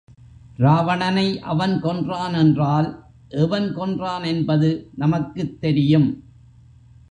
[0.57, 3.03] ராவணனை அவன் கொன்றான் என்றால்
[3.27, 4.89] எவன் கொன்றான் என்பது
[4.95, 6.23] நமக்குத் தெரியும்.